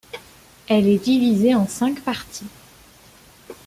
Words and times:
Elle 0.67 0.87
est 0.87 0.97
divisée 1.05 1.53
en 1.53 1.67
cinq 1.67 2.01
parties. 2.03 2.49